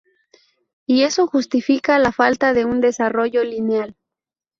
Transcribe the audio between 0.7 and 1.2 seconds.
Y